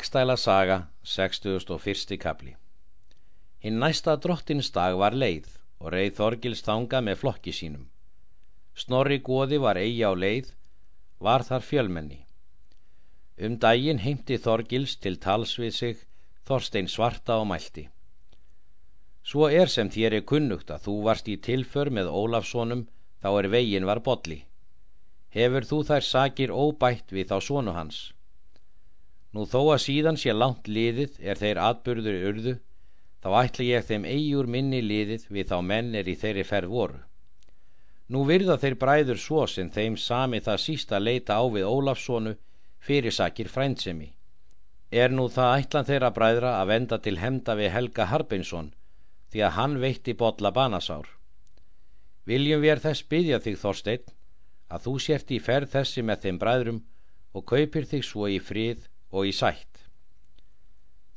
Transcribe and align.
Hagstæla 0.00 0.36
saga, 0.36 0.76
61. 1.04 2.16
kapli 2.18 2.54
Hinn 3.60 3.80
næsta 3.82 4.14
drottinsdag 4.16 4.94
var 4.96 5.12
leið 5.12 5.48
og 5.76 5.90
reið 5.92 6.14
Þorgils 6.16 6.62
þanga 6.64 7.02
með 7.04 7.18
flokki 7.20 7.52
sínum. 7.52 7.82
Snorri 8.72 9.18
góði 9.26 9.58
var 9.60 9.76
eigi 9.76 10.00
á 10.00 10.16
leið, 10.16 10.46
var 11.26 11.44
þar 11.44 11.66
fjölmenni. 11.70 12.16
Um 13.44 13.58
daginn 13.60 14.00
heimti 14.00 14.38
Þorgils 14.40 14.94
til 15.04 15.18
tals 15.26 15.52
við 15.60 15.74
sig 15.80 16.00
Þorstein 16.48 16.88
svarta 16.88 17.36
og 17.42 17.50
mælti. 17.50 17.84
Svo 19.22 19.50
er 19.52 19.68
sem 19.68 19.90
þér 19.92 20.16
er 20.20 20.24
kunnugt 20.32 20.72
að 20.72 20.86
þú 20.86 20.94
varst 21.10 21.28
í 21.28 21.36
tilför 21.48 21.92
með 21.98 22.08
Ólafssonum 22.08 22.86
þá 23.20 23.28
er 23.34 23.50
vegin 23.56 23.90
var 23.90 24.00
bolli. 24.08 24.40
Hefur 25.36 25.68
þú 25.72 25.82
þær 25.92 26.08
sakir 26.08 26.56
óbætt 26.56 27.12
við 27.12 27.28
þá 27.34 27.36
sonu 27.50 27.76
hans? 27.76 28.00
Nú 29.30 29.46
þó 29.46 29.60
að 29.74 29.82
síðan 29.84 30.18
sé 30.18 30.32
langt 30.34 30.66
liðið 30.66 31.20
er 31.22 31.38
þeir 31.38 31.60
atbyrður 31.62 32.18
urðu, 32.30 32.54
þá 33.22 33.28
ætla 33.44 33.66
ég 33.68 33.86
þeim 33.86 34.06
eigjur 34.08 34.48
minni 34.50 34.80
liðið 34.82 35.28
við 35.30 35.52
þá 35.52 35.58
menn 35.62 35.94
er 35.94 36.08
í 36.10 36.16
þeirri 36.18 36.44
ferð 36.48 36.72
voru. 36.74 36.98
Nú 38.10 38.24
virða 38.26 38.56
þeir 38.58 38.74
bræður 38.80 39.20
svo 39.22 39.44
sem 39.46 39.68
þeim 39.70 39.96
sami 39.96 40.40
það 40.42 40.62
sísta 40.64 40.98
leita 40.98 41.36
á 41.38 41.46
við 41.46 41.68
Ólafssonu 41.70 42.34
fyrirsakir 42.82 43.46
frændsemi. 43.52 44.10
Er 44.90 45.14
nú 45.14 45.28
það 45.30 45.54
ætlan 45.60 45.86
þeirra 45.86 46.10
bræðra 46.10 46.56
að 46.58 46.70
venda 46.72 46.98
til 46.98 47.16
hemda 47.22 47.54
við 47.54 47.70
Helga 47.70 48.08
Harbinsson 48.10 48.72
því 49.30 49.44
að 49.46 49.56
hann 49.60 49.76
veitti 49.78 50.16
botla 50.18 50.50
banasár. 50.50 51.06
Viljum 52.26 52.64
við 52.64 52.82
þess 52.82 53.06
byggja 53.06 53.38
þig 53.44 53.60
Þorstein 53.62 54.10
að 54.70 54.82
þú 54.88 54.94
sért 55.06 55.30
í 55.30 55.38
ferð 55.38 55.70
þessi 55.76 56.02
með 56.02 56.24
þeim 56.24 56.40
bræðrum 56.42 56.80
og 57.30 57.46
kaupir 57.46 57.86
þig 57.86 58.02
svo 58.06 58.26
í 58.26 58.40
frið 58.42 58.89
og 59.10 59.26
í 59.26 59.34
sætt. 59.34 59.84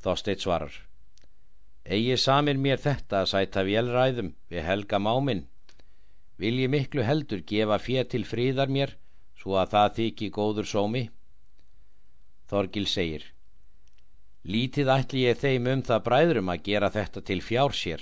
Þorsteit 0.04 0.44
svarar 0.44 0.76
Egi 1.84 2.16
samir 2.18 2.60
mér 2.64 2.80
þetta 2.80 3.22
að 3.22 3.30
sæta 3.34 3.64
vélræðum 3.68 4.30
við 4.52 4.64
helga 4.64 5.00
máminn. 5.04 5.44
Vil 6.40 6.56
ég 6.62 6.72
miklu 6.72 7.04
heldur 7.04 7.44
gefa 7.44 7.78
fér 7.80 8.08
til 8.08 8.24
fríðar 8.24 8.72
mér 8.72 8.96
svo 9.40 9.58
að 9.60 9.74
það 9.76 9.98
þykji 9.98 10.30
góður 10.38 10.70
sómi? 10.70 11.04
Þorgil 12.48 12.88
segir 12.88 13.26
Lítið 14.44 14.90
ætli 14.92 15.26
ég 15.28 15.40
þeim 15.40 15.68
um 15.74 15.84
það 15.88 16.06
bræðrum 16.08 16.50
að 16.52 16.64
gera 16.64 16.90
þetta 16.92 17.22
til 17.28 17.40
fjár 17.44 17.76
sér. 17.76 18.02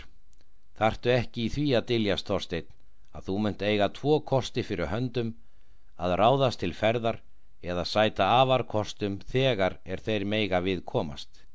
Þartu 0.78 1.11
ekki 1.14 1.44
í 1.45 1.52
því 1.53 1.66
að 1.78 1.89
diljast 1.92 2.30
Þorstein 2.30 2.70
að 3.11 3.28
þú 3.28 3.36
mynd 3.45 3.66
eiga 3.66 3.89
tvo 3.94 4.20
kosti 4.26 4.64
fyrir 4.66 4.89
höndum 4.94 5.36
að 6.02 6.16
ráðast 6.22 6.61
til 6.61 6.73
ferðar 6.73 7.20
eða 7.62 7.86
sæta 7.86 8.28
afarkostum 8.42 9.20
þegar 9.31 9.78
er 9.86 10.02
þeir 10.02 10.26
meiga 10.26 10.62
við 10.66 10.84
komast. 10.86 11.45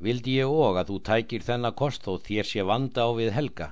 Vildi 0.00 0.38
ég 0.40 0.50
og 0.50 0.78
að 0.80 0.90
þú 0.90 0.98
tækir 1.08 1.44
þennan 1.44 1.76
kost 1.78 2.04
þó 2.04 2.18
þér 2.26 2.48
sé 2.48 2.64
vanda 2.66 3.04
á 3.06 3.10
við 3.16 3.30
helga. 3.36 3.68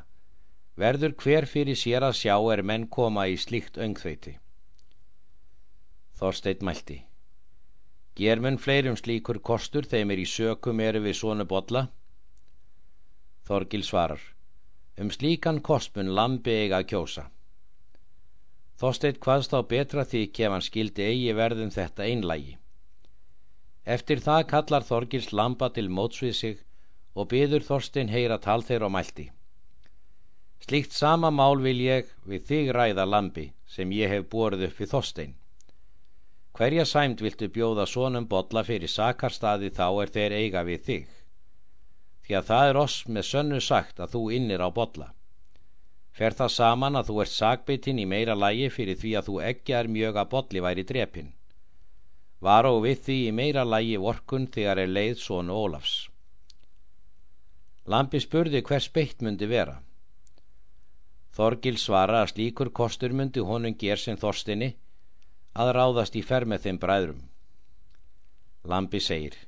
Verður 0.76 1.16
hver 1.20 1.46
fyrir 1.46 1.76
sér 1.76 2.04
að 2.06 2.18
sjá 2.20 2.36
er 2.52 2.62
menn 2.62 2.86
koma 2.88 3.26
í 3.28 3.36
slíkt 3.36 3.76
öngþveiti. 3.76 4.38
Þorsteit 6.16 6.62
mælti. 6.62 7.02
Germun 8.16 8.58
fleirum 8.60 8.96
slíkur 8.96 9.40
kostur 9.40 9.88
þeim 9.88 10.12
er 10.12 10.20
í 10.20 10.28
sökum 10.28 10.80
eru 10.80 11.00
við 11.00 11.16
svona 11.16 11.44
botla? 11.48 11.88
Þorgil 13.48 13.84
svarar. 13.84 14.20
Um 15.00 15.10
slíkan 15.10 15.60
kostmun 15.64 16.12
lambi 16.14 16.52
eiga 16.52 16.82
að 16.82 16.90
kjósa. 16.92 17.24
Þorsteit 18.82 19.20
hvaðst 19.22 19.52
á 19.54 19.62
betra 19.62 20.02
því 20.02 20.20
kef 20.34 20.50
hann 20.50 20.64
skildi 20.66 21.04
eigi 21.06 21.34
verðum 21.38 21.68
þetta 21.70 22.02
einlægi. 22.02 22.56
Eftir 23.94 24.22
það 24.24 24.40
kallar 24.52 24.86
Þorgils 24.88 25.28
lampa 25.38 25.68
til 25.76 25.84
mótsvið 25.98 26.34
sig 26.38 26.64
og 27.14 27.28
byður 27.30 27.62
Þorstein 27.68 28.10
heyra 28.10 28.40
tal 28.42 28.64
þeirra 28.66 28.88
og 28.88 28.94
mælti. 28.96 29.28
Slíkt 30.66 30.98
sama 30.98 31.30
mál 31.30 31.62
vil 31.62 31.78
ég 31.84 32.10
við 32.26 32.50
þig 32.50 32.72
ræða 32.74 33.06
lampi 33.06 33.46
sem 33.70 33.94
ég 33.94 34.10
hef 34.10 34.26
borðið 34.34 34.68
upp 34.72 34.82
við 34.82 34.92
Þorstein. 34.96 35.38
Hverja 36.58 36.90
sæmt 36.96 37.22
viltu 37.22 37.52
bjóða 37.54 37.86
sonum 37.86 38.26
botla 38.26 38.66
fyrir 38.66 38.90
sakarstaði 38.90 39.70
þá 39.78 39.86
er 40.02 40.16
þeir 40.18 40.38
eiga 40.40 40.66
við 40.66 40.86
þig. 40.90 41.08
Því 42.26 42.40
að 42.40 42.50
það 42.50 42.68
er 42.74 42.84
oss 42.86 43.02
með 43.06 43.30
sönnu 43.30 43.62
sagt 43.62 44.02
að 44.02 44.16
þú 44.18 44.28
innir 44.40 44.66
á 44.66 44.70
botla 44.74 45.12
fer 46.12 46.36
það 46.36 46.50
saman 46.54 46.98
að 46.98 47.08
þú 47.10 47.20
ert 47.24 47.32
sagbeitin 47.32 48.00
í 48.02 48.08
meira 48.08 48.34
lægi 48.36 48.68
fyrir 48.74 48.98
því 49.00 49.12
að 49.18 49.28
þú 49.28 49.36
eggjar 49.50 49.88
mjög 49.88 50.18
að 50.22 50.30
bolli 50.34 50.64
væri 50.66 50.84
drepin. 50.88 51.30
Var 52.42 52.68
og 52.68 52.82
við 52.84 53.04
því 53.06 53.18
í 53.28 53.32
meira 53.32 53.64
lægi 53.64 53.96
vorkun 54.02 54.48
þegar 54.54 54.82
er 54.82 54.92
leið 54.92 55.16
sonu 55.22 55.56
Ólafs. 55.56 55.94
Lampi 57.86 58.20
spurði 58.20 58.62
hvers 58.62 58.88
beitt 58.94 59.22
myndi 59.22 59.48
vera. 59.50 59.80
Þorgil 61.32 61.78
svara 61.80 62.20
að 62.22 62.34
slíkur 62.34 62.70
kostur 62.70 63.14
myndi 63.16 63.40
honum 63.40 63.74
ger 63.78 63.98
sem 63.98 64.18
þorstinni 64.20 64.74
að 65.56 65.72
ráðast 65.76 66.16
í 66.16 66.22
fer 66.22 66.44
með 66.44 66.66
þeim 66.66 66.80
bræðrum. 66.82 67.22
Lampi 68.68 69.00
segir 69.00 69.38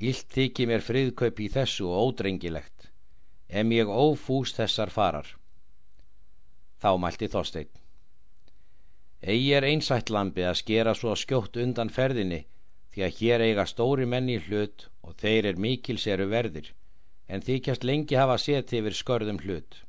Ílt 0.00 0.32
þykir 0.32 0.68
mér 0.68 0.82
friðkaup 0.84 1.40
í 1.44 1.50
þessu 1.52 1.86
og 1.88 2.08
ódrengilegt, 2.08 2.88
em 3.48 3.72
ég 3.76 3.88
ófús 3.88 4.54
þessar 4.56 4.90
farar. 4.90 5.28
Þá 6.80 6.90
mælti 6.96 7.28
Þorstein. 7.28 7.68
Egi 9.20 9.50
er 9.52 9.66
einsætt 9.68 10.10
lambi 10.10 10.46
að 10.48 10.60
skera 10.62 10.94
svo 10.96 11.12
skjótt 11.18 11.58
undan 11.60 11.92
ferðinni 11.92 12.46
því 12.94 13.02
að 13.06 13.16
hér 13.20 13.42
eiga 13.44 13.66
stóri 13.68 14.06
menni 14.08 14.38
hlut 14.46 14.86
og 15.04 15.18
þeir 15.20 15.50
er 15.50 15.60
mikils 15.60 16.06
eru 16.08 16.26
verðir 16.30 16.70
en 17.28 17.44
þykjast 17.44 17.84
lengi 17.84 18.16
hafa 18.18 18.38
sett 18.40 18.72
yfir 18.74 18.96
skörðum 18.96 19.42
hlut. 19.44 19.82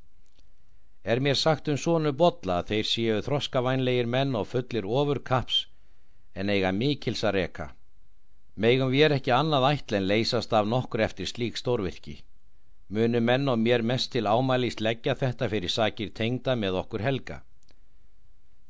Er 1.03 1.23
mér 1.23 1.39
sagt 1.39 1.71
um 1.71 1.79
svonu 1.79 2.11
botla 2.13 2.59
að 2.59 2.73
þeir 2.73 2.89
séu 2.89 3.21
þroskavænlegir 3.25 4.09
menn 4.15 4.35
og 4.37 4.49
fullir 4.51 4.85
ofur 4.85 5.23
kaps 5.31 5.65
en 6.35 6.51
eiga 6.51 6.71
mikils 6.75 7.23
að 7.23 7.37
reka. 7.39 7.71
Megum 8.55 8.91
við 8.91 9.15
ekki 9.15 9.31
annað 9.33 9.69
ætlen 9.71 10.11
leysast 10.11 10.53
af 10.53 10.67
nokkur 10.67 11.07
eftir 11.07 11.31
slík 11.31 11.57
stórvirki 11.57 12.19
munu 12.91 13.21
menn 13.23 13.47
og 13.47 13.59
mér 13.59 13.83
mest 13.87 14.11
til 14.11 14.27
ámælist 14.27 14.83
leggja 14.83 15.15
þetta 15.15 15.47
fyrir 15.51 15.71
sakir 15.71 16.11
tengda 16.11 16.57
með 16.59 16.77
okkur 16.83 17.03
helga. 17.05 17.37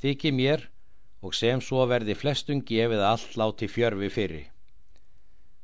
Þykir 0.02 0.36
mér 0.38 0.68
og 1.26 1.36
sem 1.38 1.62
svo 1.62 1.86
verði 1.90 2.16
flestum 2.18 2.62
gefið 2.66 3.04
allt 3.06 3.38
láti 3.42 3.70
fjörfi 3.70 4.10
fyrir. 4.14 4.48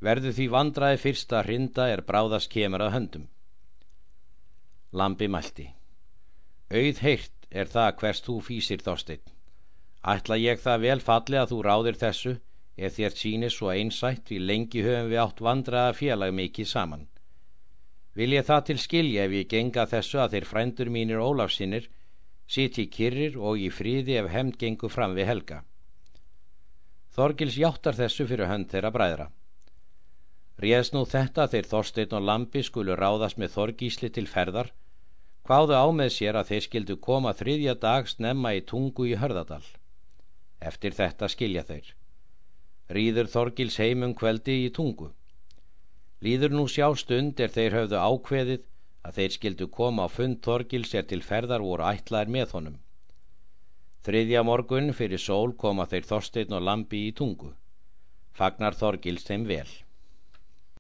Verðu 0.02 0.34
því 0.34 0.48
vandraði 0.54 1.00
fyrsta 1.02 1.42
hrinda 1.46 1.88
er 1.90 2.04
bráðast 2.06 2.52
kemur 2.54 2.84
að 2.86 2.94
höndum. 2.96 3.26
Lambi 4.94 5.28
mælti. 5.28 5.68
Auð 6.74 7.02
heirt 7.02 7.48
er 7.50 7.70
það 7.74 7.96
hvers 8.02 8.22
þú 8.26 8.40
fýsir 8.46 8.84
þósteinn. 8.86 9.24
Ætla 10.08 10.38
ég 10.38 10.62
það 10.62 10.84
vel 10.86 11.00
falli 11.02 11.38
að 11.42 11.54
þú 11.54 11.62
ráðir 11.66 11.98
þessu 12.02 12.34
ef 12.78 12.98
þér 12.98 13.18
sínir 13.22 13.54
svo 13.54 13.72
einsætt 13.74 14.30
við 14.32 14.46
lengi 14.50 14.84
höfum 14.86 15.10
við 15.12 15.22
átt 15.24 15.42
vandraða 15.42 15.96
félag 15.98 16.34
mikið 16.38 16.70
saman. 16.70 17.08
Vil 18.18 18.34
ég 18.34 18.46
það 18.48 18.62
til 18.68 18.80
skilja 18.82 19.28
ef 19.28 19.34
ég 19.38 19.50
genga 19.52 19.86
þessu 19.86 20.18
að 20.24 20.36
þeir 20.36 20.46
frændur 20.50 20.90
mínir 20.90 21.22
Ólafsinnir 21.22 21.86
siti 22.48 22.88
kyrrir 22.90 23.36
og 23.38 23.60
í 23.62 23.68
fríði 23.70 24.16
ef 24.22 24.30
hemd 24.34 24.58
gengu 24.58 24.90
fram 24.90 25.14
við 25.18 25.30
helga. 25.30 25.60
Þorgils 27.14 27.58
játtar 27.60 27.98
þessu 27.98 28.26
fyrir 28.30 28.50
hönd 28.50 28.72
þeirra 28.72 28.92
bræðra. 28.96 29.28
Réðs 30.58 30.90
nú 30.94 31.04
þetta 31.06 31.46
þeir 31.52 31.70
Þorstein 31.70 32.16
og 32.18 32.24
Lampi 32.26 32.64
skulu 32.66 32.96
ráðast 32.98 33.38
með 33.38 33.54
Þorgísli 33.54 34.10
til 34.14 34.26
ferðar, 34.30 34.72
hvaðu 35.46 35.78
á 35.78 35.86
með 35.94 36.10
sér 36.16 36.40
að 36.40 36.50
þeir 36.52 36.64
skildu 36.66 36.98
koma 36.98 37.34
þriðja 37.38 37.76
dag 37.84 38.10
snemma 38.10 38.56
í 38.58 38.64
tungu 38.66 39.06
í 39.06 39.14
hörðadal. 39.22 39.64
Eftir 40.58 40.98
þetta 40.98 41.30
skilja 41.30 41.64
þeir. 41.68 41.94
Rýður 42.90 43.30
Þorgils 43.30 43.78
heimum 43.78 44.16
kveldi 44.18 44.64
í 44.66 44.74
tungu. 44.74 45.12
Líður 46.26 46.56
nú 46.58 46.66
sjá 46.66 46.88
stund 46.98 47.40
er 47.44 47.52
þeir 47.54 47.76
höfðu 47.78 47.98
ákveðið 48.02 48.64
að 49.06 49.18
þeir 49.20 49.34
skildu 49.36 49.68
koma 49.70 50.06
á 50.06 50.10
fund 50.10 50.40
Þorgils 50.46 50.94
er 50.98 51.06
til 51.10 51.22
ferðar 51.22 51.62
voru 51.62 51.86
ætlaðir 51.86 52.34
með 52.34 52.56
honum. 52.58 52.78
Þriðja 54.08 54.42
morgun 54.48 54.94
fyrir 54.98 55.22
sól 55.22 55.54
koma 55.54 55.86
þeir 55.86 56.08
Þorstein 56.10 56.56
og 56.58 56.64
Lambi 56.66 57.04
í 57.10 57.14
tungu. 57.14 57.52
Fagnar 58.34 58.78
Þorgils 58.80 59.28
þeim 59.28 59.46
vel. 59.50 59.70